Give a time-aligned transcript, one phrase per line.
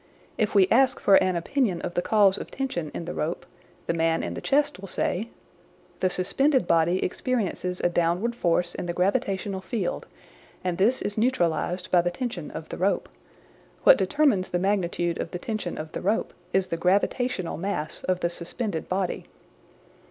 [0.35, 3.45] If we ask for an opinion of the cause of tension in the rope,
[3.85, 5.29] the man in the chest will say:
[5.99, 10.07] "The suspended body experiences a downward force in the gravitational field,
[10.63, 13.09] and this is neutralised by the tension of the rope;
[13.83, 18.21] what determines the magnitude of the tension of the rope is the gravitational mass of
[18.21, 19.25] the suspended body."